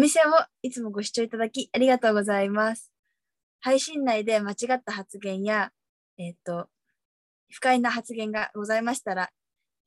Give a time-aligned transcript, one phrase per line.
[0.00, 2.90] 波線をいつもご視聴いただきありがとうございます。
[3.60, 5.72] 配信内で間違った発言や、
[6.16, 6.68] えっ、と、
[7.50, 9.28] 不快な発言がございましたら、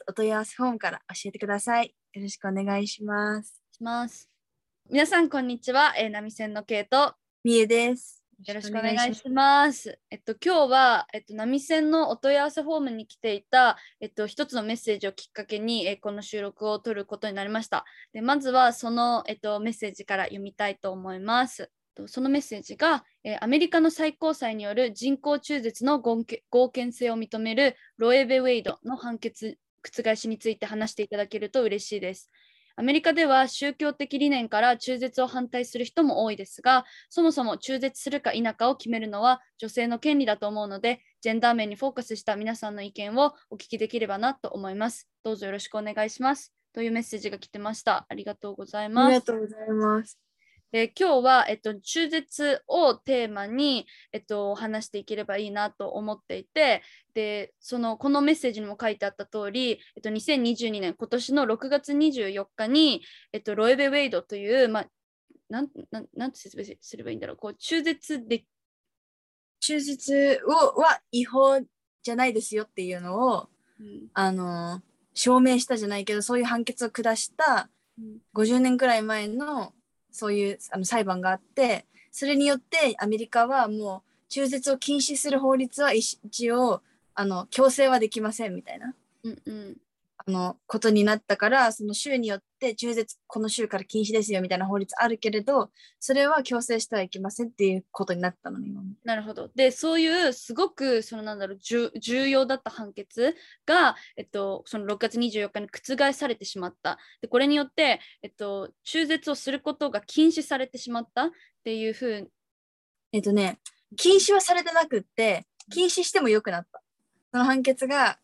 [0.08, 1.96] お問い合わせフォームから教えてください。
[2.14, 3.60] よろしくお願いします。
[3.72, 4.30] します。
[4.88, 5.96] 皆さん、こんにちは。
[5.98, 7.16] えー、波線のケイト。
[7.44, 8.23] みゆです。
[8.46, 9.98] よろしくお願いします。
[10.10, 17.86] えっと、今日は、えっと、波線のお問い合わせフォームに来ていた、えっと、一つのメッセージをきっかけに、えこの収録を取ることになりました。
[18.12, 21.72] でまずは、その、えっと、メッセージから読みたいと思います。
[22.08, 26.26] そのメッセージが、えアメリカの最高裁による人工中絶の合
[26.72, 32.32] 憲性を認めるロエベ・ウェイドの判決覆しについて話していただけると嬉しいです。
[32.76, 45.08] アメリカでは宗教的理念から中絶を反対する人も多いですが、そもそも中絶するか否かを決めるのは女性の権利だと思うので、ジェンダー面にフォーカスした皆さんの意見をお聞きできればなと思います。
[45.24, 46.54] どうぞよろしくお願いします。
[46.74, 48.08] というメッセージが来てました。
[48.10, 49.16] ありがとうございますあり。
[49.16, 50.33] がとうございます。
[50.74, 56.82] で今日は、えっと、中絶をテーマに、えっと、話していければいいなと思っていて
[57.14, 64.88] でそのこのメッセージにも書いてあった通り、えっと、2022年今年の6月24日に、えっと、ロエベ・ウェイドという、まあ、
[65.48, 67.38] なんなんなんて説明すればいいんだろう。
[67.38, 68.44] こう中絶で
[69.60, 71.62] 中絶をは違法
[72.02, 74.08] じゃないですよっていうのを、うん。
[74.16, 74.82] あの、
[75.14, 77.70] 証明したじゃないけど、そういう判決を下した
[78.00, 78.18] うん。
[78.34, 79.72] 50年くらい前の
[80.14, 86.82] そういうあの裁判があってそれによってアメリカはもう中絶を禁止する法律は一応
[87.16, 88.96] あの強制はできませんみたいな。
[89.24, 89.78] うんうん。
[90.28, 95.70] あのことになったからその州によって中絶この州から禁止ですよみたいな法律あるけれど
[96.00, 98.70] それは強制してはいけませんっていうことになったのね
[99.04, 99.50] なるほど。
[99.56, 103.36] で、そういうすごくそのなんだろう重重要だった判決
[103.66, 106.98] が、えっと、その6月24日に覆されてしまった。
[107.22, 111.32] で、これによって、えっと、中絶をすることが禁止されてしまったっ
[111.64, 112.30] ていうふう
[113.12, 113.60] えっとね
[113.96, 116.82] 禁止はされてなくって禁止してもよくなった
[117.32, 118.18] その判決が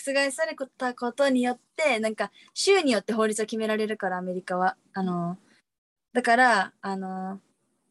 [0.00, 5.38] 覆されたことによってなんか州によって法律を決められるからアメリカはあの
[6.12, 7.40] だからあの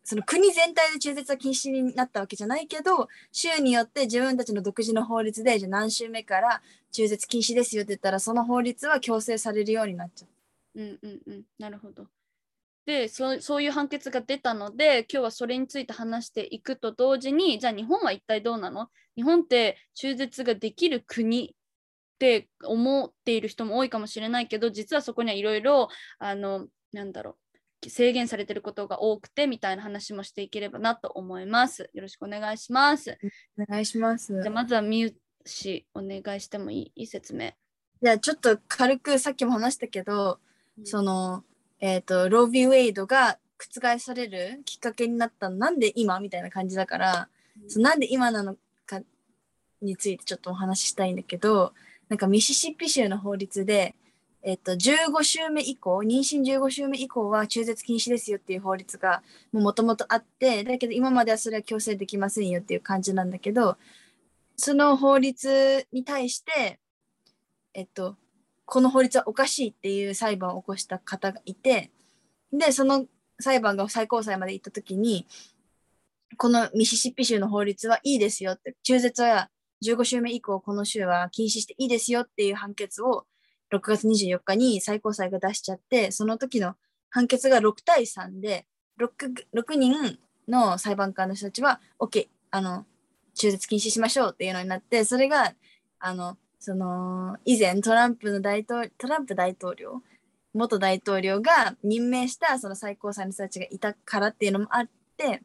[0.03, 6.61] その国全体で中絶は禁止になったわけじゃないけど州によって自分たちの独自の法律でじゃ何州目から
[6.91, 10.81] 中絶禁止ですよって言ったらその法律は強制されるようになっちゃう。
[10.81, 12.07] うんうんうん、なるほど。
[12.85, 18.89] でそ、そういう判決が出たので、今日はそれについて話していくと同時に、じゃあ日本は一体どうなの？
[19.16, 21.55] 日本って中絶ができる国
[22.16, 27.38] って思っている人も多いかもしれないけど、実はそこにはいろいろ、あの、なんだろ
[27.84, 31.90] う、制限されてることが多くてみたいな話もしていければなと思います。
[31.94, 33.18] よろしくお願いします。
[33.59, 34.34] お願いします。
[34.34, 36.92] じゃあまずはミュ氏お願いしてもいい？
[36.96, 37.52] いい説明。
[38.02, 40.40] じゃあちょっと軽くさっきも話したけど、
[40.84, 41.44] その、
[41.80, 47.30] えっ、と、ロービー・ウェイドが覆されるきっかけになったのなんで今みたいな感じだから、
[47.68, 48.56] そのなんで今なの
[48.86, 49.02] か
[49.82, 51.74] についてちょっとお話ししたいんだけど、
[52.09, 53.95] なんかミシシッピ州の法律で、
[54.43, 63.77] えっ、と、15週目以降、妊娠15週目以降は中絶禁止ですよっていう法律がもともとあって、だけど今まではそれは強制できませんよっていう感じなんだけど、
[64.55, 66.79] その法律に対して、
[67.73, 68.17] えっと、
[68.66, 71.91] この法律はおかしいっていう裁判を起こした方がいて、
[72.53, 73.07] で、その
[73.39, 75.25] 裁判が最高裁まで行った時に、
[76.37, 79.49] このミシシッピ州の法律はいいですよって、中絶は
[79.91, 83.25] 15週目以降、この州は禁止していいですよっていう判決を
[83.73, 86.75] 6月24日に最高裁が出しちゃって、その時の
[87.09, 88.66] 判決が6対3で、
[88.99, 89.09] 6,
[89.53, 92.85] 6人の裁判官の人たちは、OK、あの、
[93.34, 95.53] 中絶禁止しましょうっていうのになって、それが、
[95.99, 100.02] あの、その、以前トランプの大統トランプ大統領、
[100.53, 105.41] 元大統領が任命したその最高裁の人たちがいたからっていうのもあって、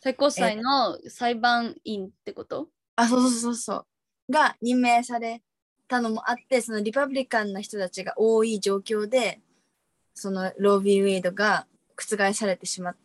[0.00, 2.68] 最高裁の裁判員ってこと？
[3.00, 3.74] あ、そうそうそうそ
[4.28, 5.40] う、が任命され
[5.86, 9.40] たのもあって、そのリパブリカンの人たちが多い状況で、
[10.14, 11.66] そのロービー・ウェイドが
[11.96, 12.96] 覆されてしまっ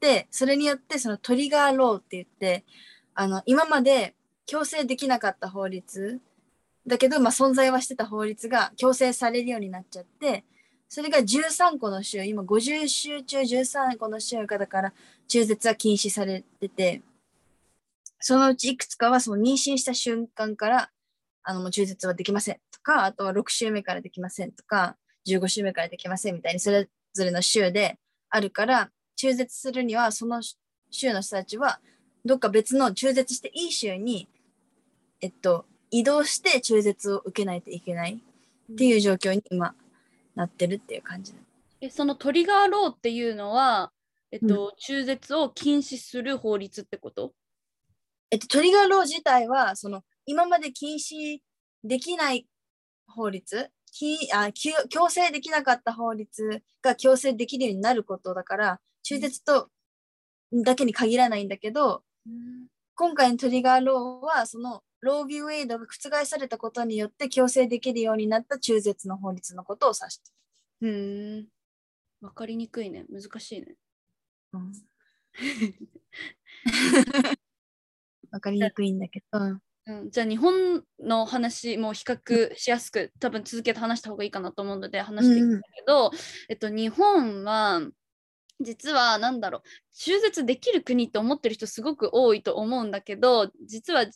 [0.00, 2.64] て、それによってそのトリガー・ローって言って、
[3.14, 4.14] あの、今まで
[4.46, 6.20] 強制できなかった法律、
[6.86, 10.44] だけど、まあ、存在はしてた法律が強制されるようになっちゃって、
[10.88, 14.92] それが13個の州、今50州中13個の州がだから
[15.28, 17.02] 中絶は禁止されてて、
[18.26, 20.90] そのうちいくつかはその妊娠した瞬間から
[21.42, 24.96] あのもう中絶はできませんとか、あとは6週目からできませんとか、
[25.28, 27.98] 15週目からできませんみたいにそれぞれの州で
[28.30, 30.40] あるから、中絶するにはその
[30.90, 31.80] 州の人たちは
[32.24, 34.26] どっか別の中絶していい州に、
[35.20, 38.22] えっと、移動して中絶を受けないといけない
[38.72, 39.74] っていう状況に今
[40.34, 41.38] なってるっていう感じだ。
[41.82, 43.92] えそのトリガーローっていうのは、
[44.32, 47.34] えっと中絶を禁止する法律ってこと？
[48.34, 51.38] えっと、トリガーロー自体はその今まで禁止
[51.84, 52.48] できない
[53.06, 59.68] 法律きあき強制できなかった法律が強制できるようになることだから中絶と
[60.52, 62.02] だけに限らないんだけど、
[62.96, 70.32] 今回のトリガーローはそのロービューウェイドが覆されたことによって強制できるようになった中絶の法律のことを指して
[70.80, 70.88] る。
[70.88, 70.90] う
[71.40, 71.46] ん
[72.20, 73.76] 分かりにくいね難しいね。
[74.54, 74.72] うん
[78.34, 79.38] 分かりにくいんだけど。
[79.86, 87.82] うん、じゃあ日本の話も比較しやすく多分続けて話した方がいいかなと思うので話していくんだけど、うん、えっと、日本は
[88.60, 89.62] 実は何だろう
[89.94, 94.06] 中絶できる国って思ってる人すごく多いと思うんだけど実は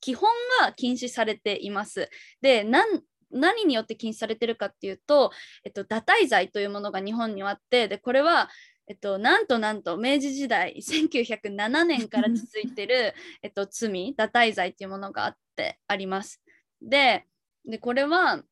[0.00, 0.30] 基本
[0.62, 2.08] は禁止されています。
[2.40, 5.32] で何によって禁止されてるかっていうと、
[5.64, 8.48] えっと、堕胎罪というものが日本にはあってでこれは
[8.88, 16.40] えっと、なんとなんと明治時代1907年から続いてる、 えっと、罪堕胎罪っていうものがあってあります。
[16.80, 17.26] で
[17.64, 18.44] でこれは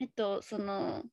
[0.00, 1.04] えっとその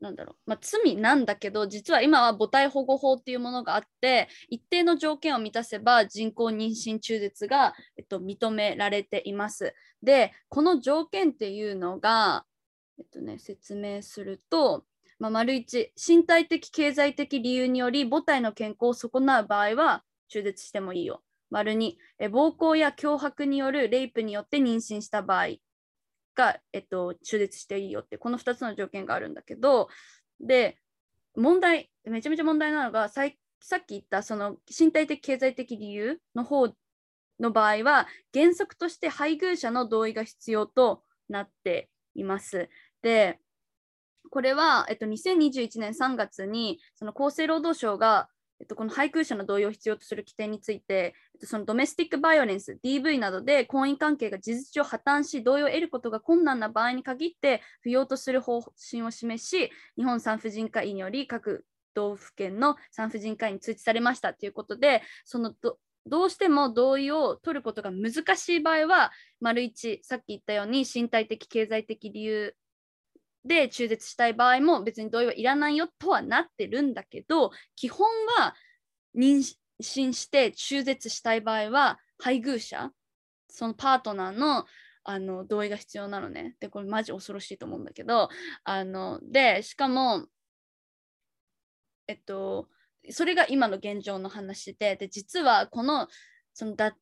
[0.00, 9.74] なんだろう、まあ、罪なんだけど実は今は母体保護法っていうものがあって一定の条件を満たせば人工妊娠中絶が、えっと、認められています。
[10.02, 12.44] でこの条件っていうのが、
[12.98, 14.84] えっとね、説明すると
[15.18, 21.22] まあ、丸1身体的経済的理由により母体の健康を損なう場合は中絶してもいいよ。
[21.50, 25.56] 丸2え暴行や脅迫によるレイプによって妊娠した場合
[26.34, 29.88] が、えっと、中絶していいよってこの2つの条件があるんだけど
[30.40, 30.78] で
[31.36, 33.34] 問題めちゃめちゃ問題なのがさっき
[33.88, 36.68] 言ったその身体的経済的理由の方
[37.40, 42.68] の場合は原則として配偶者の同意が必要となっています。
[43.02, 43.38] で
[44.30, 48.28] これは、えっと、2021年3月にその厚生労働省が、
[48.60, 61.64] えっと、この配偶者の同意を必要とする規定について、えっと、そのドメスティックバイオレンス DV などで婚姻関係が事実上破綻し同意を得ることが困難な場合に限って不要とする方針を示し日本産婦人科医により各
[61.94, 65.78] 道府県の産婦人科医に通知されましたということでそのど
[66.08, 72.54] どうしても同意を取ることが難しい場合は、丸1、さっき言ったように身体的、経済的理由
[73.48, 78.06] で中絶したい場合も別に同意はいらないよとはなってるんだけど基本
[78.38, 78.54] は
[79.16, 79.38] 妊
[79.82, 82.90] 娠して中絶したい場合は配偶者
[83.48, 84.66] そのパートナーの
[85.04, 86.54] あの同意が必要なのね。
[86.60, 88.28] でこれマジ恐ろしいと思うんだけど
[88.64, 90.26] あのでしかも
[92.06, 92.68] えっと
[93.08, 96.08] それが今の現状の話でで実はこの
[96.52, 96.94] そのだ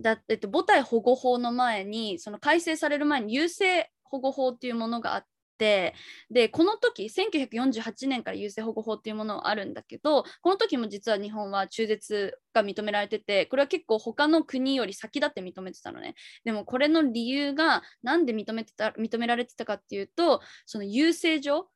[0.00, 5.26] だ、えっと、母体保護法の前にその改正される前に優生保護法っていうものがあっっ
[5.60, 5.94] て
[6.30, 16.14] でこの時1948年から優生保護法っていうものがあるんだけどこの時も実は日本は中絶が認められててこれは結構他の国より先だって認めてたのね。
[16.44, 21.68] でもこれの理由が何で認めてた認められてたかっていうとその優生上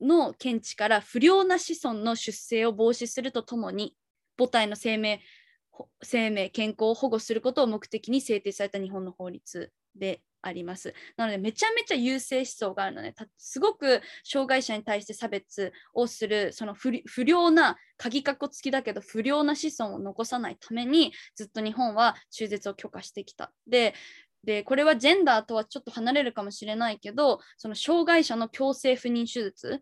[0.00, 3.96] の見地から不良な子孫の出生を防止するとともに
[4.36, 5.22] 母体の生命
[6.02, 10.94] 生命健康を保護することを目的に制定された日本の法律であります。
[11.16, 23.52] なのでめちゃめちゃ優勢思想があるので、すごく障害者に対して差別をするその不良な鍵かっこ付きだけど不良な子孫を残さないためにずっと日本は中絶を許可してきた。
[23.66, 23.94] で
[24.44, 29.80] でこれはジェンダーとはちょっと離れるかもしれないけどその障害者の強制不妊手術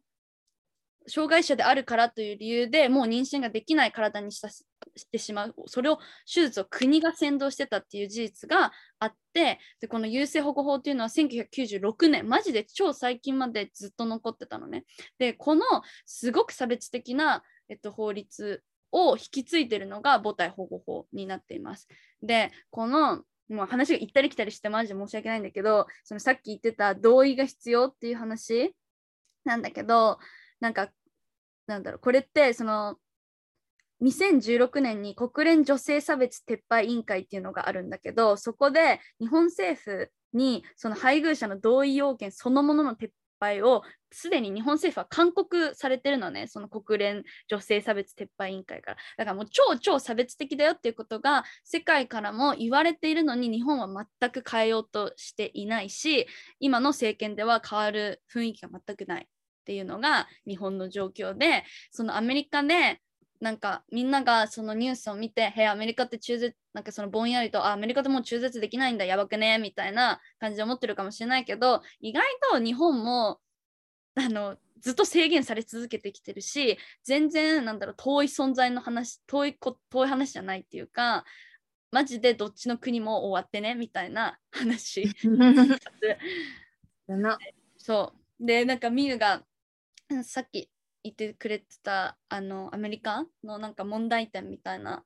[1.08, 4.48] 障害者であるからという理由でもう妊娠ができない体にした
[4.96, 5.54] してしまう。
[5.66, 5.98] それを
[6.32, 14.84] 手術を国が先導してたっていう事実があってでこの優生保護法っていうのは1996年マジで超最近までずっと残ってたのね。
[15.18, 15.64] でこの
[16.06, 18.62] すごく差別的な、えっと、法律
[18.92, 21.88] を引き継いでるのが母体保護法になっています。
[22.22, 28.74] でこのもう話が行ったり来たりしてマジで申し訳ないんだけどそのさっき言ってた同意が必要っていう話
[29.44, 30.18] なんだけど
[30.60, 30.88] なんか
[31.66, 32.96] なんだろうこれってその
[34.02, 43.82] 2016年に国連女性差別撤廃委員会っていうのがあるんだけどそこで日本政府にその配偶者の同意要件そのものの撤廃を
[44.12, 48.96] すでに日本政府は勧告されてるのねその国連女性差別撤廃委員会から。
[49.18, 56.26] だからもう超超差別的だよっていうことが世界からも言われているのに日本は全く変えようとしていないし
[56.60, 59.26] 今の政権では変わる雰囲気が全くないっ
[59.64, 63.00] ていうのが日本の状況でそのアメリカで
[63.42, 73.40] なんかみんながそのニュースを見て「へアメリカって中絶なんかそのぼんやりとあアメリカでもう中絶できないんだやばくね」みたいな感じで思ってるかもしれないけど意外と日本も
[74.14, 81.24] あのずっと制限され続けてきてるし全然なんだろう遠い存在の話遠いこ遠い話じゃないっていうか
[81.90, 85.02] マジでどっちの国も終わってねみたいな話。
[87.76, 89.42] そうでなんかミユが
[90.08, 90.70] うんさっき
[91.04, 95.04] 言ってくれてたあのアメリカのなんか問題点みたいな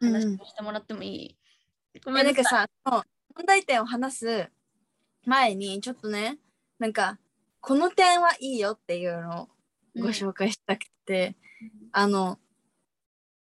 [0.00, 1.36] 話をしてもらってもいい、
[2.04, 4.48] ごめえなんかんなさいさ、その問題点を話す
[5.24, 6.38] 前に、ちょっとね、
[6.78, 7.18] なんか、
[7.60, 9.48] この点はいいよっていうのを
[9.96, 11.36] ご紹介したくて、
[11.92, 12.38] あの、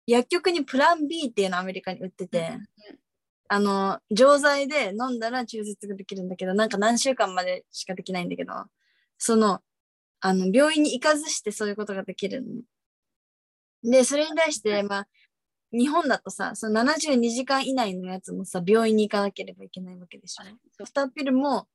[0.07, 2.57] 薬局にプラン B っていうのをアメリカに売ってて、
[3.47, 8.53] あの、錠剤で飲んだら中絶ができるんだけど、なんか何週間までしかできないんだけど、
[9.17, 9.61] その、
[10.21, 13.91] あの、病院に行かずしてそういうことができるの。
[13.91, 15.07] で、それに対して、まあ、
[15.71, 20.43] 日本だとさ、その72時間以内のやつもさ、病院に行かなければいけないわけでしょ。
[20.71, 21.67] そうスターピルも、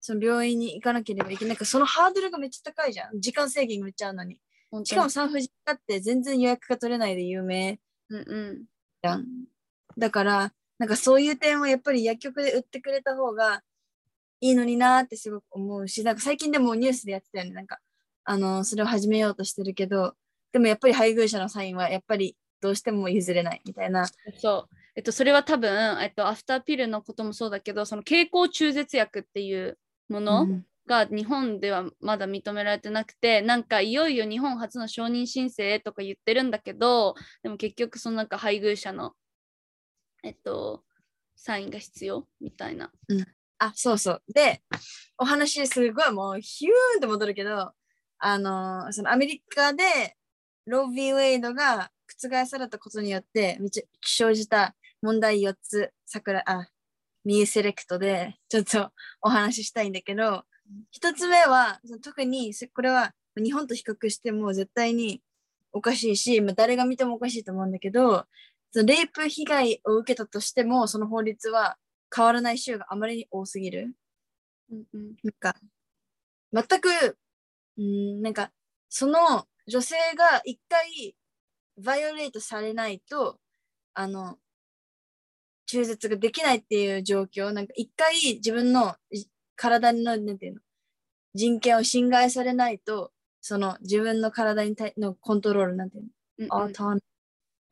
[0.00, 3.20] その病院に行かなければいけないから、そのハードルがめっちゃ高いじゃん。
[3.20, 4.38] 時間制限がめっちゃあるのに
[4.84, 7.78] しかも産婦人科って全然予約が取れないで有名
[8.08, 8.64] うんうん
[9.02, 9.26] じゃん。
[9.98, 13.62] だから、なんかそういう点はやっぱり薬局で売ってくれた方が
[14.40, 17.52] いいのになーってすごく思うし、なんか最近でもニュースでやってたよね。
[17.52, 17.78] なんか、
[18.24, 20.14] あのそれを始めようとしてるけど、
[20.52, 24.06] でもやっぱり配偶者のサインはやっぱりどうしても譲れないみたいな。
[24.38, 24.76] そう。
[24.94, 25.70] えっと、それは多分、
[26.02, 39.12] えっと、アフターピルのこともそうだけど、その経口中絶薬っていうものうんが日本ではまだ認められてなくて、なんかいよいよ日本初の承認申請とか言ってるんだけど、でも結局そのなんか配偶者の、
[40.24, 40.82] えっと、
[41.36, 42.90] サインが必要みたいな。
[43.58, 44.22] あ、そうそう。
[44.34, 44.62] で、
[45.18, 47.72] お話すごいもうヒューンって戻るけど、
[48.24, 50.16] あのそのアメリカで
[50.66, 56.68] ロービー・ウェイドが覆されたことによってめっちゃ生じた問題4つ、桜、あ、
[57.24, 60.44] ミーセレクトでちょっとお話ししたいんだけど、
[60.92, 65.20] 一つ目は、特にそこれは日本と比較しても絶対に
[65.72, 68.26] おかしいし、まあ、誰が見てもおかしいと思うんだけど、
[68.70, 71.76] そのレイプ被害を受けたとしても、その法律は
[72.14, 73.94] 変わらない州があまりに多すぎる。
[74.70, 75.56] うんうんなんか、
[76.52, 77.18] 全く、
[77.78, 78.52] うん、なんか、
[78.88, 81.16] その女性が一回、
[81.78, 83.38] バイオレートされないと、
[83.94, 84.38] あの、
[85.66, 89.24] 中絶ができないっていう状況、なんか一回自分のい
[89.56, 90.60] 体の、なんていうの、
[91.34, 96.04] 人権を侵害されないと、その自分の体に対のコントロールなんていう
[96.38, 96.98] うんの、アーターン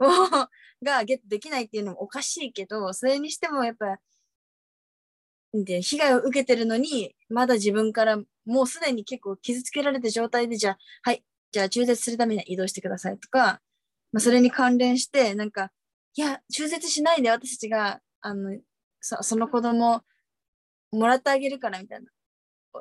[0.01, 0.49] を
[0.83, 3.99] がゲットできないっていうのもおかしいけど、それにしてもやっぱ、
[5.53, 13.61] なんていうの被害を受けてるのに、まだ自分からもうすでに結構傷つけられた状態で、じゃあ、はい、じゃあ中絶するためには移動してくださいとか、
[14.13, 15.71] まあ、それに関連して、なんか、
[16.15, 18.59] いや、中絶しないで私たちが、あの、
[19.01, 20.03] そその子供
[20.93, 22.11] もらってあげるからみたいな。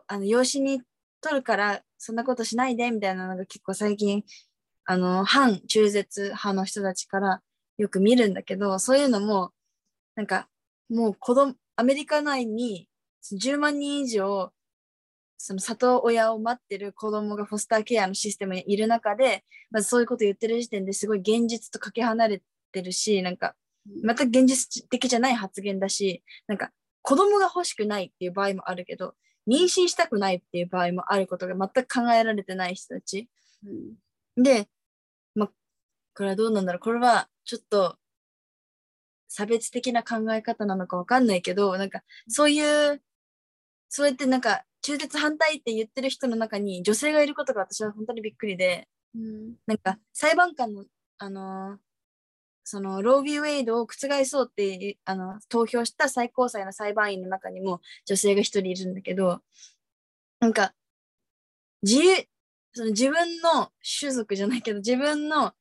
[0.08, 0.82] あの、養子に
[1.22, 4.24] 取るから、そんなことしないでみたいなのが結構最近、
[4.86, 7.42] あの、反中絶派の人たちから
[7.78, 9.52] よく見るんだけど、そういうのも、
[10.16, 10.50] なんか、
[10.90, 12.90] もう子供、アメリカ内に
[13.24, 14.52] 10万人以上、
[15.38, 22.44] その里親を待ってる子供がフォスターケアのシステムにいる中で、まずそういうこと言ってる時点ですごい現実とかけ離れ
[22.74, 23.56] てるし、なんか、
[24.04, 26.72] また現実的じゃない発言だし、なんか、
[27.02, 29.16] 子供が欲しくないっていう場合もあるけど、
[29.48, 33.30] 妊娠したくないっていう場合もあることが全く考えられてない人たち。
[33.66, 34.68] うんで、
[35.34, 35.50] まあ、
[36.14, 36.80] これはどうなんだろう。
[36.82, 37.99] これはちょっと
[39.30, 42.62] 差別的な考え方なのかわかんないけど、なんかそうい
[42.94, 43.02] う、
[43.88, 49.56] そうやってなんか中絶反対って言ってる人の中に女性がいることが私は本当にびっくりで、うん。
[49.68, 50.86] なんか裁判官の、
[51.20, 51.78] あのー
[52.72, 59.42] そのロービー・ウェイドを覆そうってあの投票した最高裁の裁判員の中にも女性が一人いるんだけど、
[60.40, 60.74] なんか
[61.82, 62.28] 自由、
[62.74, 65.54] その自分の種族じゃないけど、自分の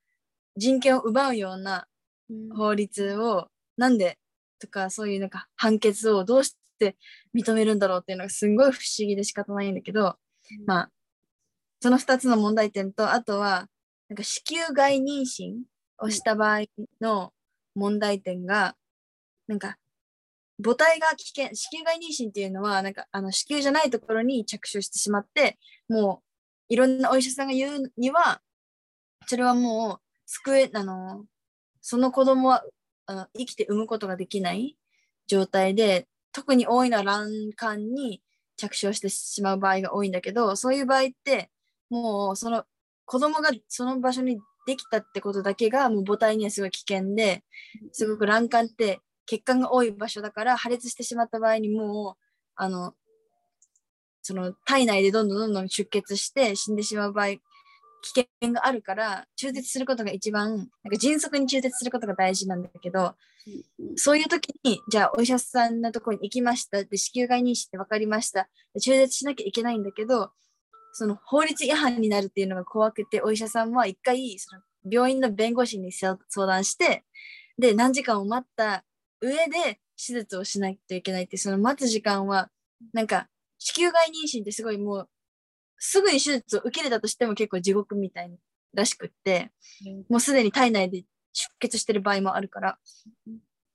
[0.58, 1.86] 人権を奪うような
[2.28, 2.50] うん。
[2.54, 3.48] 法律を
[3.78, 4.18] なんで
[4.58, 6.96] とかそういうなんか判決をどうして
[7.34, 10.16] 認めるんだろうっていうのがすんごい不思議で仕方ないんだけど、
[10.66, 10.90] まあ
[11.80, 13.68] その2つの問題点とあとは
[14.08, 15.54] なんか子宮外妊娠
[15.98, 16.64] をした場合
[17.00, 17.32] の
[17.74, 18.74] 問題点が
[19.46, 19.76] なんか
[20.62, 25.56] 母体が危険子宮外妊娠っていうのはなんかあの子宮じゃないところに着手してしまって
[25.88, 26.22] も
[26.70, 28.40] ういろんなお医者さんが言うには
[29.26, 31.24] それはもう救えあの
[31.80, 32.64] その子供は
[33.08, 34.76] あの生きて産むことができない
[35.26, 38.22] 状態で特に多いのは卵管に
[38.56, 41.50] 着床してしまう場合が多いんだけどそういう場合って
[41.88, 42.64] もうその
[43.06, 47.42] 子供がその場所にできたってことだけがもう母体にはすごい危険で
[47.92, 52.22] すごく卵管って血管が多い場所だから破裂してしまった場合にもう
[52.56, 52.92] あの
[54.20, 57.36] その体内でどんどんどんどん出血して死んでしまう場合
[58.02, 63.14] 危険があるから中絶することが一番なんか迅速に中絶することが大事なんだけど
[63.96, 66.84] そういう時にじゃあお医者さんのところに行きました。
[66.84, 68.48] で子宮外妊娠って分かりました。
[68.80, 70.30] 中絶しなきゃいけないんだけど
[70.92, 77.04] その法律違反になるっていうのが怖くてお医者さんは一回その病院の弁護士に相談して
[77.58, 78.84] で何時間も待った
[79.20, 82.50] 上で手術をしないといけないってその待つ時間は
[82.92, 83.28] なんか
[83.58, 85.08] 子宮外妊娠ってすごいもう
[85.78, 88.30] すぐに手術を受けれたとしても結構地獄みたい
[88.74, 89.50] らしくって、
[90.08, 92.78] もうすでに体内で出血してる場合もあるから。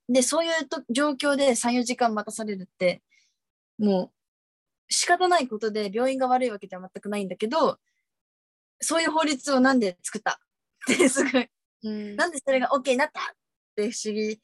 [0.08, 3.02] で、そういうと状況で3、4時間待たされるって、
[3.78, 4.12] も
[4.88, 7.78] う仕方ないことで病院が悪いわけでは全くないんだけど、
[8.80, 10.40] そういう法律をなんで作った
[10.92, 11.48] って すごい、
[11.84, 13.24] うん、なんでそれが OK になったっ
[13.76, 14.40] て不思議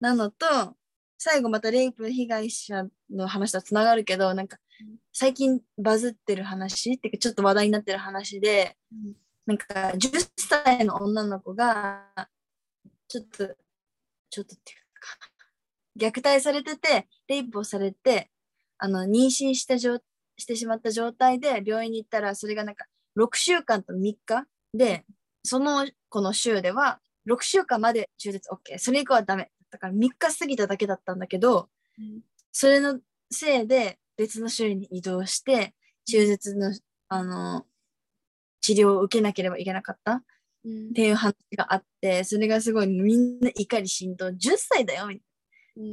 [0.00, 0.76] なのと、
[1.16, 4.58] 最後またレイプ被害者の話とつながるけど、なんか
[5.12, 8.76] 最近バズってる話っていうかちょっと話題になってる話で、
[9.46, 12.04] なんか10歳の女の子が
[13.08, 13.48] ちょっと、
[14.30, 18.30] ちょっとっていうか、虐待されてて、レイプをされて、
[18.76, 19.98] あの、妊娠した状
[20.36, 22.86] してしまった状態で病院に行ったら、それがなんか
[23.18, 24.44] 6週間と3日
[24.74, 25.04] で、
[25.42, 29.50] その子の週では6週間まで中絶 OK、それ以降はダメ。
[29.70, 31.68] だから3日過ぎただけだったんだけど、
[31.98, 32.20] うん、
[32.52, 35.74] それのせいで別の州に移動して
[36.06, 36.74] 中絶の
[37.08, 37.64] あの
[38.60, 40.22] 治療を受けなければいけなかったっ
[40.94, 45.84] ていう話があってそれがすごいみんな怒り心頭10歳だよみたいな。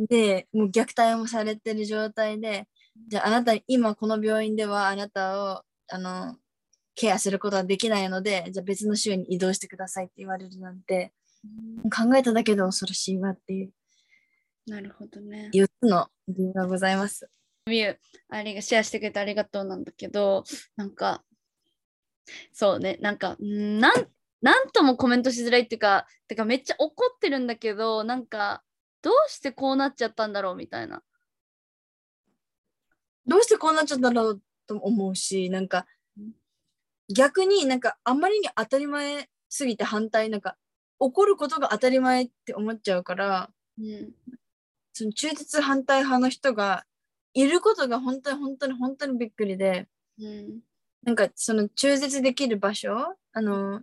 [0.00, 2.66] うん、でもう虐待もされてる状態で
[3.08, 6.36] じゃああなた今この病院ではあなたをあの
[6.94, 11.12] ケアすることはできないのでじゃあ別の州に移動してくださいって言われるなんて
[11.84, 13.72] 考えただけで恐ろしいわっていう。
[14.66, 15.50] なるほどね。
[15.54, 17.28] 4つの理由がございます。
[17.66, 17.96] ミュ
[18.28, 20.44] ありがシェアしてくれてありがとうなんだけど、
[20.76, 21.22] なんか、
[22.52, 24.08] そうね、なんか、なん、
[24.40, 28.62] なんともコメントしづらいっていうか、てかめっちゃ怒ってるんだけど、なんか、
[29.02, 31.02] どうしてこうなっちゃったんだろうみたいな。
[33.26, 35.86] どうしてこうなっちゃったんだろうと思うし、なんか、
[37.12, 40.56] 逆になんかあんまりに当たり前すぎて反対、なんか
[40.98, 44.10] 怒ることが当たり前って思っちゃうから、うん、
[44.92, 46.84] その中絶反対派の人が
[47.34, 49.86] いることが本当に本当に本当にびっくりで、
[50.18, 50.60] うん、
[51.04, 53.80] なんかその中絶できる場所あの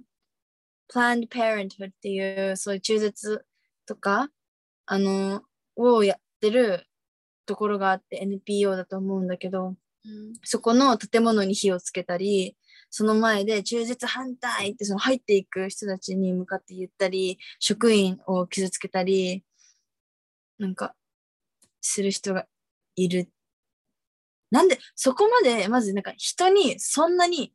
[0.93, 3.45] Planned Parenthood っていうそういう中絶
[3.85, 4.29] とか
[4.85, 5.41] あの
[5.75, 6.85] をやってる
[7.45, 9.75] ところがあって NPO だと思うんだけど、うん、
[10.43, 12.55] そこの建物に火をつけたり
[12.91, 19.43] その前で中絶反対ってその入っていく人たちに向かって言ったり、職員を傷つけたり、
[20.57, 20.95] なんか、
[21.81, 22.45] する人が
[22.95, 23.29] いる。
[24.51, 27.53] なんで、そこまで、まずなんか人にそんなに、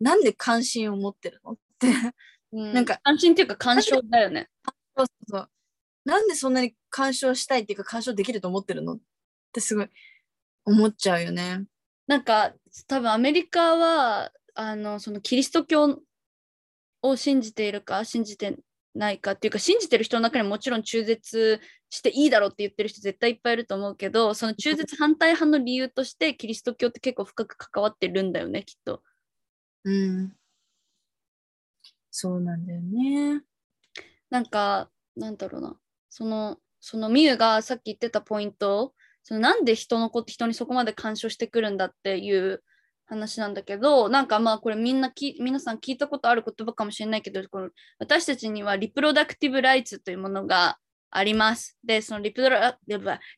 [0.00, 1.88] なんで関心を持ってるのって。
[2.52, 4.50] うん、なんか、関心っていうか干渉だよね。
[4.96, 5.50] そうそうそう。
[6.04, 8.98] なんでそんなに干渉したいっていうか干渉できると思ってるのっ
[9.52, 9.88] てすごい
[10.64, 11.64] 思っちゃうよね。
[12.06, 12.54] なんか
[12.88, 16.00] 多分アメリカはあのそのキリスト教
[17.02, 18.56] を信じているか信じて
[18.94, 21.60] ないかっていうか信じてる人の中にもちろん中絶
[21.92, 29.02] していいだろうって言ってる人絶対いっぱいいると思うけどその中絶反対派の理由としてキリスト教って結構深く関わってるんだよねきっと。
[29.84, 30.32] うん
[32.10, 33.42] そうなんだよね。
[34.30, 35.76] なんかなんだろうな
[36.08, 42.62] そのそのミュウがさっき言ってたポイントそのなんで人のこと人にそこまで干渉してくるんだっていう
[43.04, 50.78] 話なんだけどなんかまあこれみんなき皆さん聞いたことある言葉かもしれないけどこの私たちにはリプロダクティブライツというものが
[51.12, 51.78] あります。
[51.84, 52.58] で、そのリプロ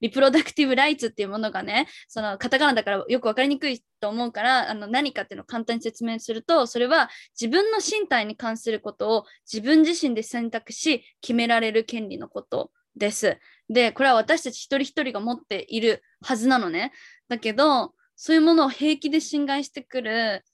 [0.01, 13.39] リプロダクティブライツっていうものがね、そのカタカナだからよく分かりにくいと思うから、あの何かっていうのを簡単に説明すると、それは自分の身体に関することを自分自身で選択し決められる権利のことです。
[13.69, 16.93] で、これは私たち一人一人が持っているはずなのね。
[17.29, 20.45] だけど、そういうものを平気で侵害してくる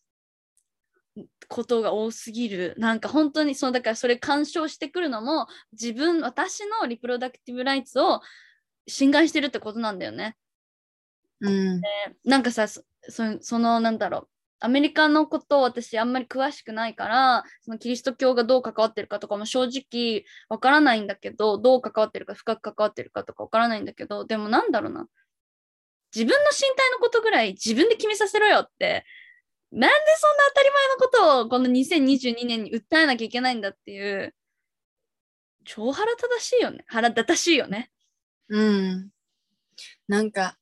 [1.49, 2.75] ことが多すぎる。
[2.79, 8.21] なんか本当にそうだからそれ干渉してくるのも自分、私のリプロダクティブライツを
[8.87, 10.37] 侵害してるってことなんだよね。
[11.41, 11.81] うん、
[12.25, 12.83] なんかさそ
[13.41, 14.29] そのなんだろう
[14.61, 25.07] アメリカのことを私あんまり詳しくないからそのキリスト教がどう関わってるかとかも正直わからないんだけどどう関わってるか深く関わってるかとかわからないんだけどでもなんだろうな
[26.15, 29.07] 自分の身体のことぐらい自分で決めさせろよって
[29.73, 34.35] なんでそんな当たり前のことをこの2022年に訴えなきゃいけないんだっていう
[35.65, 36.85] 超腹立たしいよね。
[36.89, 37.91] 腹立たしいよね。
[38.49, 39.11] うん。
[40.09, 40.57] なんか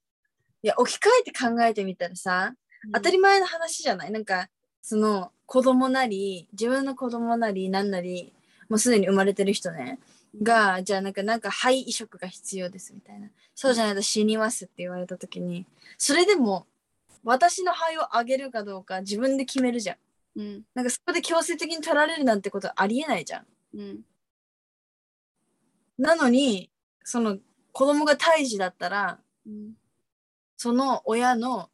[0.62, 2.52] いや置き換えて考えてみたらさ、
[2.92, 4.10] 当たり前の話じゃない？
[4.10, 4.48] なんか
[4.82, 8.32] その子供なり自分の子供なりなんなり
[8.68, 9.98] もうすでに生まれてる人ね。
[10.42, 13.28] がじゃあなんかなんか肺移植が必要ですみたいな。
[13.54, 15.66] そうじゃないと死にますって言われた時に
[15.96, 16.66] それでも
[17.24, 19.96] 私の肺をあげるかどうか自分で決めるじゃん。
[20.36, 20.62] うん。
[20.74, 23.46] なんかそこで強制的に取られるなんてことありえないじゃん。
[23.74, 24.00] うん。
[25.98, 26.70] なのに
[27.04, 27.38] その
[27.72, 29.74] 子供が胎児だったらうん。
[30.56, 31.70] その親の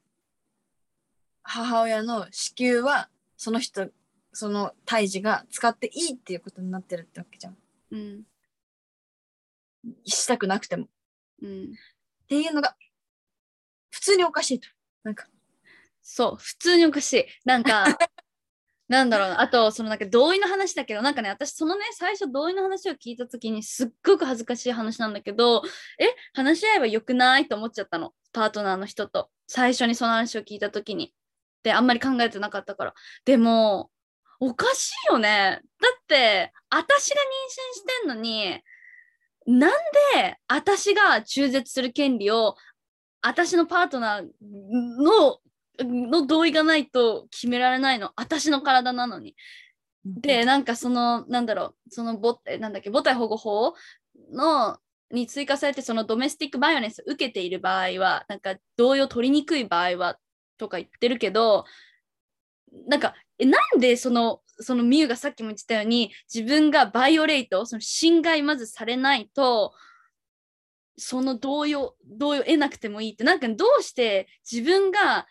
[1.42, 3.88] 母親の子宮はその人
[4.32, 7.56] その胎児が使っていいっていうことになってるってわけじゃん。
[7.92, 8.22] うん。
[10.04, 10.84] したくなくても。
[10.84, 10.88] っ
[11.42, 11.74] うん。
[12.28, 12.76] ていうのが
[13.90, 14.68] 普通におかしいと。
[15.04, 15.26] なんか
[16.04, 17.26] そう普通におかしい。
[17.44, 17.84] なんか
[18.88, 19.40] なんだろうな。
[19.40, 25.62] あとそのなんか同意の話だけどなんかね私そのね最初同意の話を聞いた時にすっごく恥ずかしい話なんだけど
[25.98, 28.12] え話し合えばよくないと思っちゃったの。
[28.32, 29.30] パートナーの人と。
[29.46, 31.14] 最初にその話を聞いた時に。
[31.62, 32.94] であんまり考えてなかったから。
[33.24, 33.90] でも
[34.40, 35.62] おかしいよね。
[35.80, 38.60] だって私が妊娠してんのに
[39.46, 39.70] なん
[40.16, 42.56] で私が中絶する権利を
[43.22, 45.38] 私のパートナーの
[45.80, 49.34] の同意がないと決められないの私の体なのに。
[50.04, 53.74] でなんかそのなんだろうそのぼえなんだっけ母体保護法
[54.30, 54.78] の
[55.10, 60.18] に追加されてそのドメスティックバイオレンス受けている場合はなんか同意を取りにくい場合は
[60.58, 61.64] とか言ってるけど
[62.86, 69.72] なんかえなんでそのそのミュウがさっきも言ってたように自分がバイオレートその侵害まずされないと
[70.96, 75.26] その同意を同意を得なくてもいいってなんかどうして自分が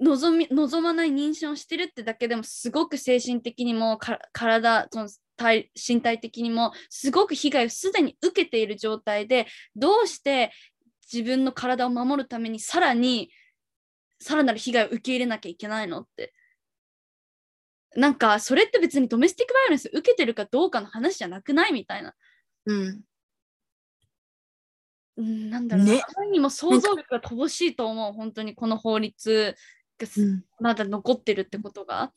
[0.00, 10.52] 望み望まない妊娠をしてるってだけでもすごく精神的にもか体その体身体的にもすごく被害をすでに受けている状態でどうして
[11.12, 13.30] 自分の体を守るためにさらに
[14.20, 16.32] さらなる被害を受け入れなきゃいけないのって。
[17.96, 22.14] なんかそれって別にドメスティックバイオレンス受けてるかどうかの話じゃなくないみたいな、
[22.66, 23.00] うん。
[25.16, 26.02] うん、なんだろうな、ね。
[26.30, 29.56] にも想像力が乏しいと思う本当にこの法律
[30.06, 30.44] がん。
[30.60, 32.12] まだ残ってるってことが？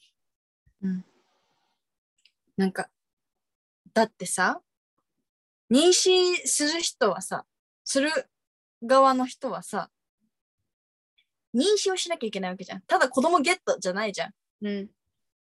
[2.57, 2.89] なんか
[3.93, 4.61] だってさ
[5.71, 7.45] 妊娠する人はさ
[7.83, 8.11] する
[8.83, 9.89] 側の人はさ
[11.55, 12.81] 妊娠をしなきゃいけないわけじゃん。
[12.81, 14.31] ただ子供ゲットじゃないじゃん。
[14.61, 14.89] うん。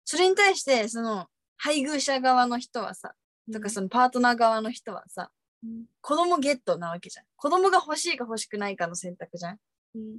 [0.03, 3.13] それに対してその配偶者側の人はさ
[3.53, 5.31] とかそのパートナー側の人はさ
[5.63, 5.85] うん。
[6.01, 7.25] 子供ゲットなわけじゃん。
[7.35, 9.57] 子供が欲しいか欲しくないかの選択じゃん。
[9.95, 10.17] うん。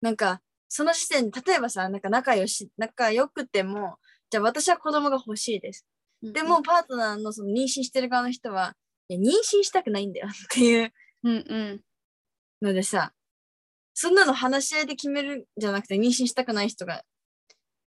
[0.00, 0.42] なんか
[0.74, 3.96] その時点で例えばさなんか仲良し仲良くても
[4.30, 5.86] じゃあ私は子供が欲しいです。
[6.22, 8.74] うんでもパートナーのその妊娠してる側の人は
[9.08, 10.92] いや妊娠したくないんだよ っていう。
[11.24, 11.80] うんうん。
[12.62, 13.12] のでさ
[13.92, 17.04] そんなの話し合いで決めるんじゃなくて妊娠したくない人が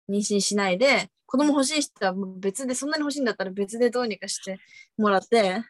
[0.09, 4.61] 妊娠しないで子供欲しい人は別でそんなに欲しいんだったら別でどうにかして
[4.97, 5.65] もらって。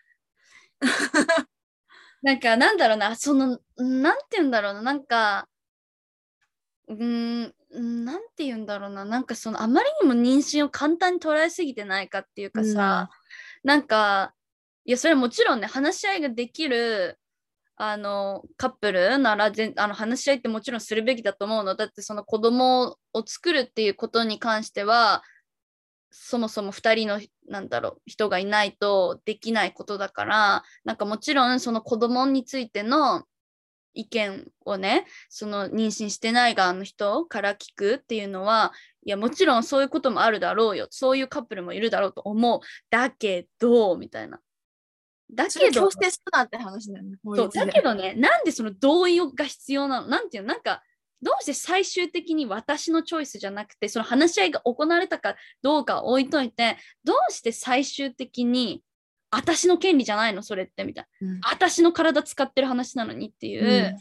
[2.20, 5.48] なんかなんだろうなそのなんて言うんだろうななんか
[6.88, 9.04] うーんなんて言うんだろうな。
[9.04, 13.10] なんかそのあまりにも妊娠を簡単に捉えすぎてないかっていうかさ、
[13.62, 14.34] なんか
[14.84, 17.18] いやそれはもちろんね話し合いができる
[17.76, 21.74] あのカップルなら全あの話し合いってもちろんするべきだと思うの。
[21.74, 25.22] だってその子供を作るっていうことに関しては
[26.10, 33.24] そもそも2人のなんだろう人がいないとできないことだからなんかもちろんその子供についての
[33.98, 38.72] 意見をねその妊娠してない側の人から聞くっていうのは
[39.04, 40.86] いやもちろんそういうこともあるだろうよ。
[40.90, 42.60] そういうカップルもいるだろうと思う。
[42.90, 44.38] だけどみたいな。
[45.34, 50.06] だけど強制するなって話だよね法そうだけどねなんでその同意が必要なの？
[50.06, 50.48] なんていうの？
[50.48, 50.82] なんか
[51.20, 58.82] どうして最終的に私のチョイスじゃなくてその話し合いが行われたかどうかは置いといてどうして最終的に
[59.30, 60.42] 私の権利じゃないの？
[60.42, 60.84] それって。
[60.84, 61.28] みたいな。
[61.28, 61.40] うん。
[61.42, 63.98] 私の体使ってる話なのにっていう、うん。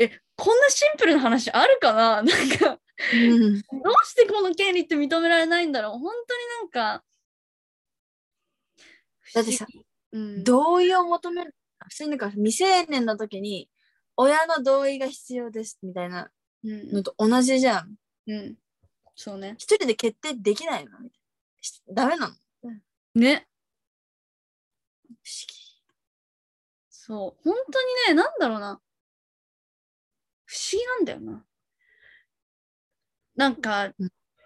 [0.00, 2.22] えこんなシンプルな話あるかな？
[2.22, 2.78] なんか
[3.12, 3.60] うん。
[3.60, 5.98] どうしてこの権利って認められないんだろう？
[5.98, 7.04] 本当になんか
[9.34, 9.66] だってさ
[10.12, 11.54] うん、同意を求める
[11.86, 13.68] 普通になんか未成年の時に
[14.16, 16.30] 親の同意が必要ですみたいな
[16.64, 16.92] うん。
[16.92, 17.96] のと同じじゃん。
[18.28, 18.56] うん、
[19.16, 19.56] そうね。
[19.58, 20.92] 一人で決定できないの？
[21.92, 22.34] ダメなの？
[23.16, 23.47] ね
[25.46, 25.54] 議
[26.90, 27.42] そう。
[27.44, 28.80] 本当にねなんだろうな。
[30.46, 31.44] 不思議なんだよな。
[33.36, 33.92] なんか、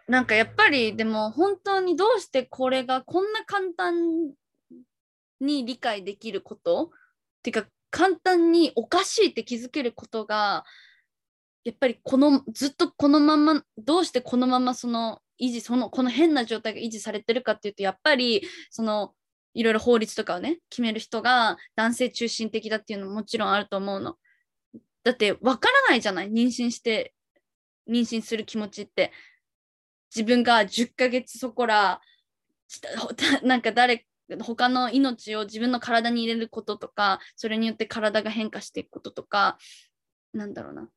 [0.08, 4.32] なんかやっぱりでも本当にどうしてこれがこんな簡単
[5.40, 6.86] に理解できること？
[6.86, 6.88] っ
[7.42, 10.64] ていうか簡単におかしいって気づけることが
[11.64, 19.14] やっぱりこのずっとこのままどうしてこのままその維持そのこの変な状態が維持されてるかっていうとやっぱりその
[19.54, 24.16] いろいろ法律とかをね決める人が男性中心的だっていうのももちろんあると思うの。
[25.04, 26.30] だってわからないじゃない？
[26.30, 27.14] 妊娠して
[27.88, 29.12] 妊娠する気持ちって
[30.14, 32.00] 自分が10ヶ月そこら
[33.42, 34.06] なんか誰
[34.40, 39.58] 他の命を自分の体に入れることとかそれによって体が変化していくこととか
[40.32, 40.88] なんだろうな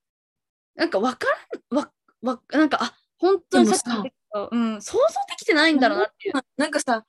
[0.76, 1.28] なんかわか
[1.72, 1.92] らんわ
[2.22, 4.04] わなんかあ本当にさ
[4.52, 6.34] うん、想像できてないんだろうなっていう。
[6.58, 7.06] なんかさ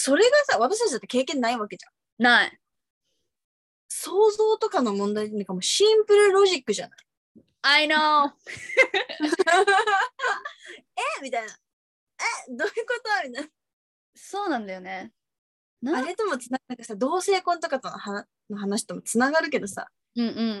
[0.00, 2.22] それがさ私たちだって経験ないわけじゃん。
[2.22, 2.56] ない。
[3.88, 6.98] 想像とかの問題なんかもうシンプルロジックじゃない
[7.62, 8.30] I know!
[10.96, 11.20] え？
[11.20, 11.52] みたいな。
[11.52, 12.56] え？
[12.56, 13.28] どういうこと？
[13.28, 13.50] みたいな。
[14.14, 15.10] そうなんだよね。
[15.84, 20.60] あれともつななんかさ同性婚とかとのはの話ともつながるけどさ、うんうん、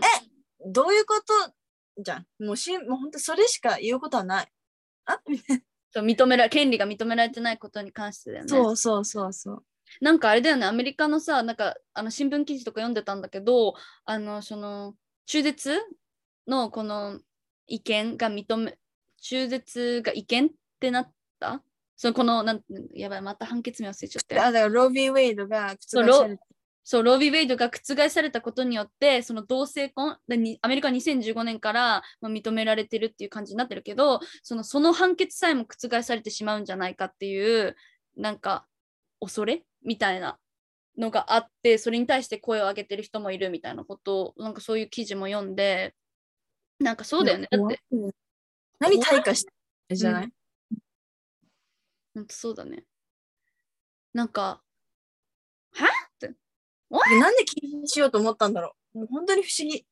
[0.66, 2.02] どういうこと？
[2.02, 4.52] じゃんもうしもう本当それしか言うことはない。
[5.04, 5.20] あ？
[5.28, 5.62] みたいな。
[5.90, 8.48] そう認めら権利が認められてないことに関してだよね。
[8.48, 9.64] そうそうそうそう。
[10.02, 10.66] なんかあれだよね。
[10.66, 13.74] アメリカのさなんかあの新聞記事とか読んでたんだけど
[14.04, 14.94] あのその
[15.26, 15.80] 中絶
[16.46, 17.20] のこの
[17.66, 18.78] 意見が認め
[19.20, 21.62] 中絶が違憲ってなった？
[21.96, 22.62] そのこのなん
[22.94, 26.42] やばいまた判決名忘れちゃったあだからロビー・ウェイドが覆された
[26.90, 30.16] そうロービー・ウェイドが覆されたことによってその同性婚
[30.62, 37.76] アメリカ2015年から、まあ、認められてるっていう感じになってるけどそのその判決さえも覆されてしまうんじゃないかっていう
[38.16, 38.66] なんか
[39.20, 39.64] 恐れ？
[39.84, 40.38] みたいな
[40.96, 45.94] のがあってそれに対して声を上げてる人もいるみたいなことをなんかそういう記事も読んで
[46.80, 47.48] なんかそうだよね。
[47.50, 47.80] だって
[48.78, 50.32] 何退化してじゃない、
[52.14, 52.84] ほんとそうだね。
[54.14, 54.62] なんか
[55.74, 55.84] は？
[55.84, 56.07] って
[56.90, 58.98] なんで禁止しようと思ったんだろう。
[58.98, 59.86] もう本当に不思議。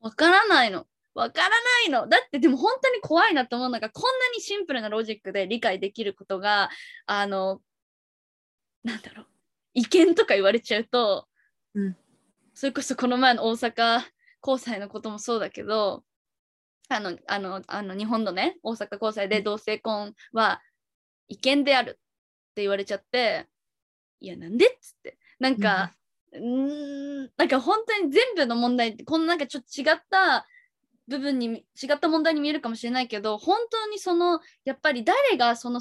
[0.00, 0.86] わからないの。
[1.14, 1.54] わからな
[1.86, 2.08] いの。
[2.08, 6.70] だってでも本当に怖いなと思うのがこんなにシンプルなロジックで理解できることが
[7.06, 7.60] あの
[8.82, 9.26] なんだろう。
[9.74, 11.26] 違憲とか言われちゃうと、
[11.74, 11.96] うん、
[12.54, 14.02] それこそこの前の大阪
[14.40, 16.04] 高裁のこともそうだけど
[16.88, 20.60] あのあのあの日本のね大阪高裁で同性婚は
[21.28, 23.46] 違憲であるって言われちゃって
[24.20, 25.18] いやなんでっつって。
[25.42, 25.92] なんか、
[26.34, 30.46] うんなんか本当に全部の問題ってこのなんかちょっと違った
[31.08, 35.80] 部分に違った問題に見えるかもしれないけど本当にそのやっぱり誰がその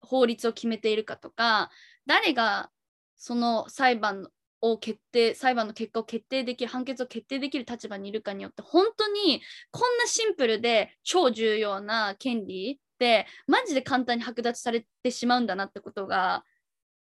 [0.00, 1.70] 法律を決めているかとか
[2.06, 2.70] 誰が
[3.16, 4.28] その裁判
[4.60, 16.44] を決定裁判の結果を決定できる判決を決定できる立場にいるかによって本当にこんなシンプルで超重要な権利ってマジで簡単に剥奪されてしまうんだなってことが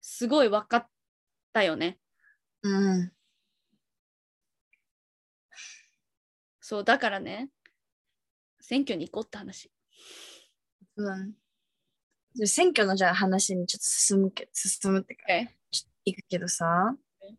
[0.00, 0.86] すごい分かっ
[1.52, 1.98] たよね。
[2.62, 3.12] うん。
[6.60, 7.50] そう、だからね、
[8.60, 9.70] 選挙に行こうって話。
[10.96, 11.34] うん。
[12.46, 15.46] 選挙のじゃあ話にちょっと進むけ進むってか、okay.
[15.70, 17.34] ちょっと行くけどさ、okay.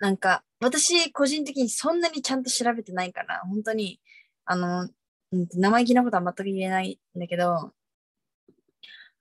[0.00, 4.00] なんか私個人的にそんなにちゃんと調べてないから、本当に、
[4.44, 4.88] あの、
[5.32, 7.72] 生意気なことは全く言えないんだけど、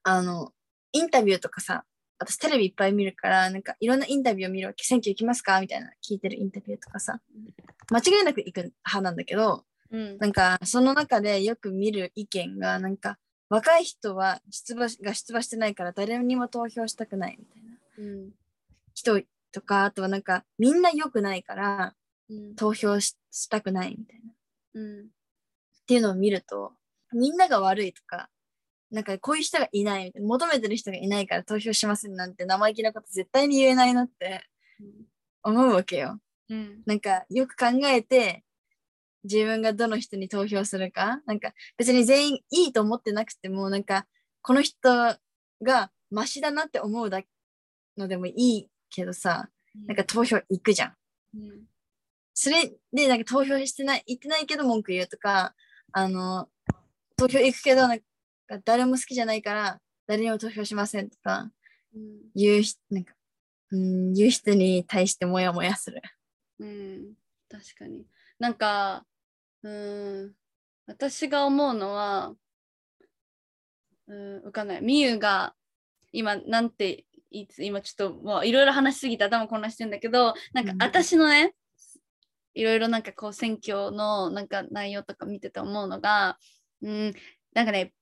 [0.03, 0.53] あの、
[0.91, 1.85] インタビューとかさ、
[2.21, 4.83] 私テレビいっぱい見るから、なんかいろんなインタビューを見るわけ。
[4.83, 5.59] 選挙行きますか？
[5.59, 7.19] みたいな聞いてるインタビューとかさ。
[7.89, 13.17] 間違いなく行く派なんだけど、うん、なんかその中でよく見る意見が、なんか
[13.49, 18.29] 若い人は出馬が出馬してないから誰にも投票したくないみたいな、うん、
[18.93, 19.19] 人
[19.51, 21.95] とか、あとはなんかみんな良くないから
[22.55, 23.17] 投票し
[23.49, 24.33] たくないみたいな、
[24.75, 25.01] うん。
[25.01, 25.07] っ
[25.87, 26.73] ていうのを見ると、
[27.11, 28.29] みんなが悪いとか、
[28.91, 34.43] なんかこういう人がいない求めてる人がいないから投票しませんなんて生意気なこと絶対に言えないなって
[35.43, 36.19] 思うわけよ。
[36.49, 38.43] うん、なんかよく考えて
[39.23, 44.05] 自分がどの人に投票するか、なんか別に全員いいと思ってなくても、なんか
[44.41, 45.15] この人
[45.61, 47.21] がマシだなって思うだ
[47.97, 49.49] のでもいいけどさ、
[49.87, 50.93] なんか投票行くじゃん。
[51.35, 51.61] うん、
[52.33, 55.53] それでなんか投票してない、行ってないけど文句言うとか、
[55.93, 56.49] あの、
[57.15, 58.05] 投票行くけどなんか
[58.59, 61.49] 誰も好きじゃないから誰にも投票しませんとか
[62.35, 63.13] 言う,、なんか
[63.71, 66.01] うん言う人に対してモヤモヤする。
[66.59, 67.13] うん、
[67.49, 68.05] 確かに。
[68.37, 69.05] なんか、
[69.63, 70.33] うん、
[70.87, 72.33] 私が思うのは、
[74.07, 74.81] うん、わかんない。
[74.81, 75.55] みゆが
[76.11, 81.53] 今、なんて、いつ今ちょっともういろいろ話しすぎて頭混乱してんだけど、なんか私のね、
[82.53, 86.37] いろいろなんかこう選挙のなんか内容とか見てて思うのが、
[86.81, 87.13] うん、
[87.53, 87.93] なんかね、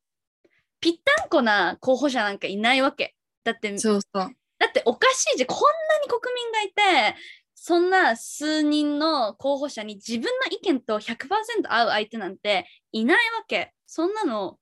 [0.82, 3.16] ぴったんこな候補者なんかいないわけ。
[3.44, 5.48] だって、そうそうだっておかしいじゃん。
[5.48, 5.66] こんな
[6.04, 6.70] に国民がい
[7.14, 7.18] て、
[7.56, 13.74] そんな数人の候補者に自分の意見と100%合う相手なんていないわけ。
[13.86, 14.58] そんなの、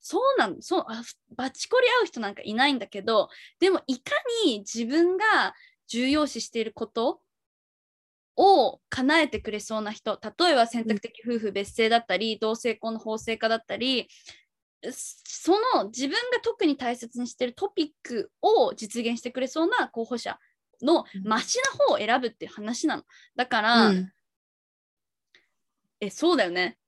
[0.00, 1.02] そうなんそうあ
[1.36, 3.28] バチコリ合う人なんかいないんだけど、
[3.60, 4.12] でもいか
[4.44, 5.54] に自分が
[5.88, 7.20] 重要視していること
[8.36, 14.08] を叶えてくれそうな人、例えば選択的夫婦別姓だったり、同性婚の法制化だったり、
[14.92, 20.38] その自分が特に大切にしているトピックを実現してくれそうな候補者
[20.82, 23.02] のマシな方を選ぶっていう話なの。
[23.34, 24.12] だから、うん。
[26.00, 26.78] え、そうだよね。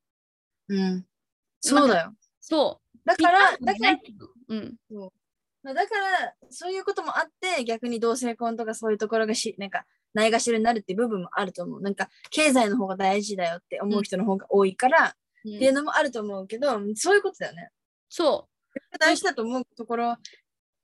[0.69, 1.05] うん。
[1.61, 2.15] そうだよ。
[2.41, 2.99] そう。
[3.05, 3.99] だから、だから
[4.49, 4.79] うん。
[5.63, 11.83] まあだから、そういうこともあって、逆に同性婚とかそういうところがし、なんか、ないがしろになるっていう部分もあると思う。
[11.83, 15.09] なんか、経済の方が大事だよって思う人の方が多いから、うん
[15.41, 17.71] っていうのもあると思うけど、そういうことだよね。
[18.11, 18.99] そう。
[18.99, 20.17] 大事だと思うところ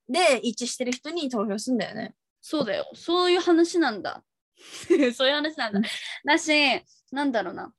[0.09, 2.15] で一致してる人に投票するんだよね。
[2.41, 2.89] そうだよ。
[2.95, 4.23] そういう話なんだ。
[5.13, 5.85] そういう話なんだうん。
[6.25, 6.51] だし、
[7.11, 7.73] なんだろうな。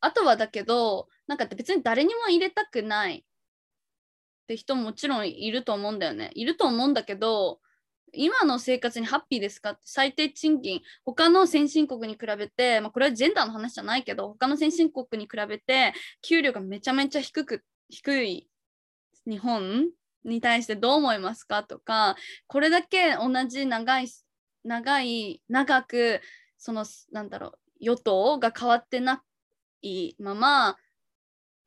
[0.00, 6.30] あとはだけど、なんか別に誰にも入れたくないって人ももちろんいると思うんだよね。
[6.34, 7.60] いると思うんだけど、
[8.12, 18.50] 今の生活にハッピーですかって最低賃金、他の先進国に比べて、まあ、これはジェンダーの話じゃないけど、他の先進国に比べて、給料がめちゃめちゃ低く、低い
[19.26, 19.88] 日本
[20.24, 24.08] に対してどう思いますかとか、これだけ同じ長い
[24.64, 26.20] 長い長く
[26.58, 29.22] そのなんだろう与党が変わってな
[29.82, 30.76] いまま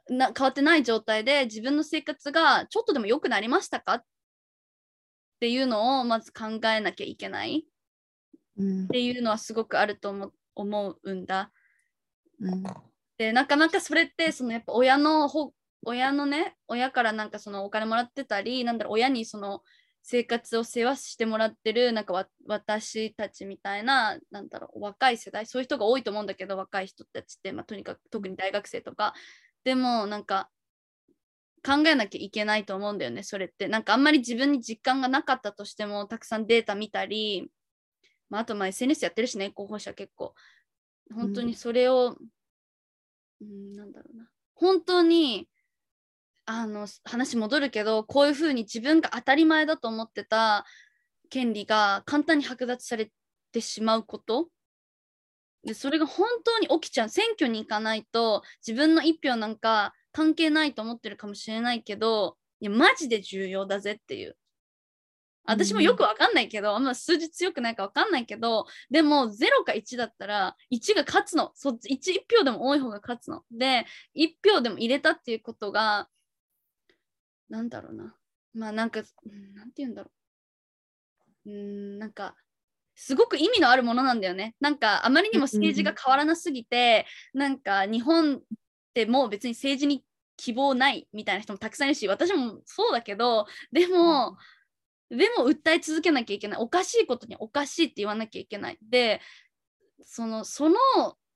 [0.10, 4.04] な変わってない状態で自分の生活がちょっとでも良くなりましたかっ
[5.40, 7.66] ていうのをまず考えなきゃいけない
[8.58, 8.88] うんっ。
[8.88, 11.52] ていうのはすごくあると思思うんだ。
[12.42, 12.64] うん。
[13.18, 19.62] でなかなかそれってそのやっぱ親のほ親のね親からなんかそのお金もらってたりなんだろう親にその
[20.02, 29.14] 生活を世話してもらってるなんか私たちみたいななんだろう若い世代そういう人が多いと思うんだけど若い人たちって、まあ、とにかく特に大学生とか。
[29.66, 30.50] でもなんか
[31.66, 33.68] 考えなきゃいけないと思うんだよねそれって。
[33.68, 37.52] なんかあんまり自分に実感がなかったとしてもたくさんデータ見たり、
[38.30, 40.34] まあ、あとまあ SNS やってるしね候補者結構。
[41.14, 42.16] 本当にそれを、
[43.42, 44.30] うん、なんだろうな。
[44.56, 45.50] 本当に
[46.52, 50.66] あの話戻るけどこういうふうに自分が当たり前だと思ってた
[51.30, 53.12] 権利が簡単に剥奪され
[53.52, 54.48] てしまうこと。
[55.64, 57.10] でそれが本当に起きちゃう。
[57.10, 64.36] 選挙に行かないと自分の一票なんか関係ないと思ってるかもしれないけどいやマジで重要だぜっていう。
[65.46, 71.52] 私もよくわかんないけど、あんま数字強くないかわかんないけどでも0か1だったら1が勝つの。
[71.54, 73.44] そっち 1, 1票でも多い方が勝つの。
[73.52, 73.86] で
[74.16, 76.10] 1票でも入れたっていうことが
[77.50, 78.16] なんだろうな。
[78.54, 80.12] まあなんかうんなんて言うんだろ
[81.46, 81.50] う。
[81.50, 81.56] うー
[81.96, 82.36] んなんか
[82.96, 84.56] すごく意味のあるものなんだよね。
[84.60, 88.40] なんかあまりにも政治が変わらなすぎてなんか日本っ
[88.94, 90.04] てもう別に政治に
[90.38, 94.38] 希望ないみたいな人もたくさんいるし私もそうだけどでも、
[95.10, 96.60] でも訴え続けなきゃいけない。
[96.60, 98.78] おかしいことにおかしいって言わなきゃいけない。
[98.82, 99.22] で
[100.02, 100.78] そのその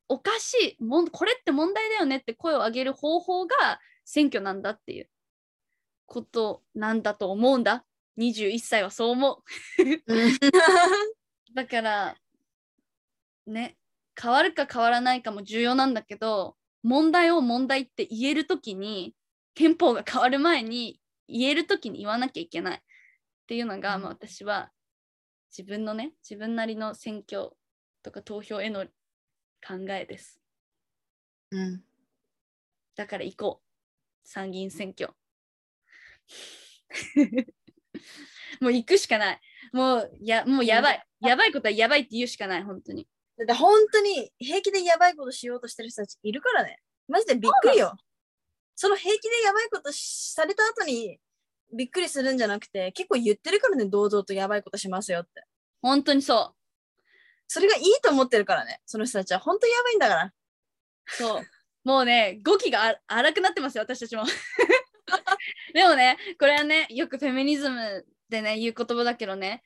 [0.10, 5.10] おかしいもんこれって問題だよねって声を上げる方法が選挙なんだっていう
[6.06, 7.86] ことなんだと思うんだ。
[8.18, 9.44] 21歳はそう思う。
[11.56, 12.16] だから
[13.46, 13.78] ね
[14.20, 19.16] 変わるか変わらないかも重要なんだけど問題を問題って言えるときに
[19.56, 22.78] 憲法が変わる前に言えるときに言わなきゃいけない。
[22.78, 22.80] っ
[23.46, 24.02] ていうのが、うん。
[24.02, 24.72] まあ、私は
[25.56, 27.52] 自分のね自分なりの選挙
[28.02, 28.86] とか投票への
[29.66, 30.40] 考えです。
[31.52, 31.84] うん。
[32.96, 33.64] だから行こう。
[34.26, 35.14] 参議院選挙
[38.62, 43.08] もう行くしかないもうやもうやばいやばいことはやばいって言うしかない本当に
[43.38, 46.78] だって本当に平気でやばいことしようとしてる人たちいるからね。
[47.08, 47.96] マジでびっくりよ。
[48.76, 51.20] その平気でやばいことしされた後に
[51.76, 55.44] びっくりするんじゃなくて、結構言ってるからね、堂々とやばいことしますよって。
[55.82, 56.56] 本当にそう
[57.48, 59.40] それがいいと思ってるからね、その人たちは。
[59.40, 60.34] 本当にやばいんだから。
[61.08, 61.44] そう。
[61.84, 64.24] もうね、語気があ荒くなってますよ、私たちも。
[65.76, 69.64] でもね、これはね、よくフェミニズムでね、言う言葉だけどね、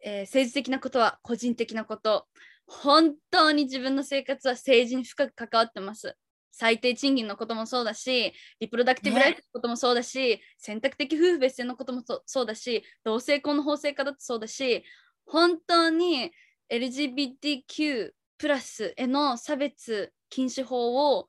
[0.00, 2.26] えー政治的なことは個人的なこと。
[2.66, 6.16] 本当に自分の生活は政治に深く関わってます。
[6.50, 14.84] 最低賃金のこともそうだし、リプロダクティブライフのこともそうだし、選択的夫婦別姓のこともそそうだし、同性婚の法制化だってそうだし、
[15.26, 16.32] 本当に
[16.70, 21.28] LGBTQ プラスへの差別禁止法を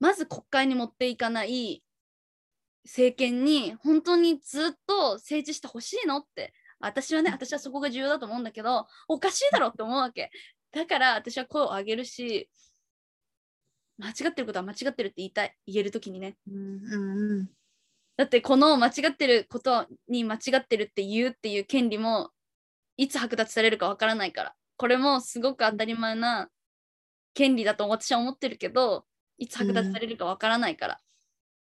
[0.00, 1.82] まず国会に持っていかない
[2.84, 6.52] 政権に本当にずっと政治してほしいのって。
[6.80, 10.30] 私はね私はそこが重要だと思うんだけどおかしいだろって思うわけ。
[10.70, 12.48] だから私は声を上げるし
[13.98, 15.56] 間違ってることは間違ってるって言いたい。
[15.66, 16.36] 言える時にね。
[16.46, 17.50] うんうんうん。
[18.16, 22.30] だってこの間違ってることに間違ってるって言うっていう権利も
[22.96, 24.54] いつ剥奪されるかわからないから。
[24.76, 26.48] これもすごく当たり前な
[27.34, 29.04] 権利だと私は思ってるけど
[29.36, 31.00] いつ剥奪されるかわからないから、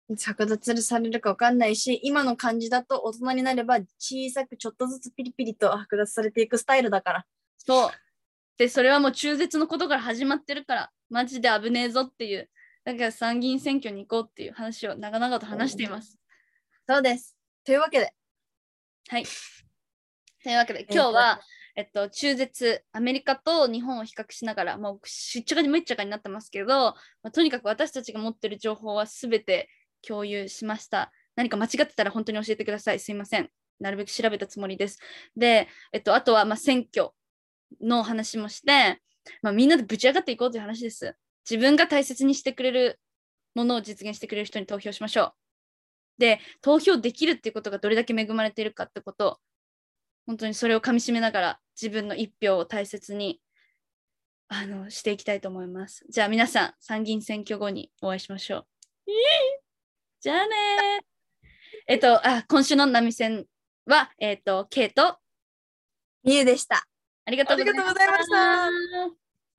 [0.10, 7.26] 剥奪されるか分かんないし今の感じだと大人になれば小さくちょっとずつピリピリと剥奪されていくスタイルだから。
[7.58, 7.92] そう。
[8.58, 12.50] でそれはもう中絶のことから始まってるからマジで危ねえぞっていう
[12.86, 16.20] だから参議院選挙に行こうっていう話を長々と話しています。
[16.88, 17.38] そうです。
[17.64, 18.14] というわけで。
[19.08, 19.24] はい。
[20.44, 21.40] というわけで今日は、
[21.76, 29.70] えっと、中絶、アメリカと日本を比較しながら、もうしっちゃかにめっちゃかになってますけど、まあとにかく私たちが持ってる情報はすべて
[30.08, 31.12] 共有しました。
[31.36, 33.00] 何か間違ってたら本当に教えてください。
[33.00, 33.50] すいません。
[33.80, 35.00] なるべく調べたつもりです。
[35.36, 37.10] で、えっと、あとはま選挙
[37.82, 39.02] の話もして、
[39.42, 41.16] まあ、みんなでぶち上がっていこうという話です。
[41.50, 43.00] 自分が大切にしてくれる
[43.56, 45.34] ものを実現してくれる人に投票しましょう。
[46.20, 49.40] で、投票できるっていうことがどれだけ恵まれているかってこと
[50.26, 53.42] 本当にそれをかみしめながら自分の一票を大切に
[54.48, 56.06] あのしていきたいと思います。
[56.10, 58.66] じゃあ皆さん参議院選挙後にお会いしましょう。
[60.24, 60.56] じゃあね。
[61.02, 61.06] ー
[61.86, 63.46] えっとあ今週の波線
[63.86, 65.18] はえっと K と。
[66.24, 66.88] みゆでした。
[67.26, 68.68] ありがとうございまありがとうございました
[69.10, 69.23] した。